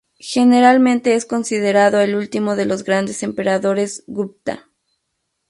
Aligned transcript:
Generalmente 0.17 1.13
es 1.13 1.27
considerado 1.27 1.99
el 2.01 2.15
último 2.15 2.55
de 2.55 2.65
los 2.65 2.83
grandes 2.83 3.21
emperadores 3.21 4.03
Gupta. 4.07 4.67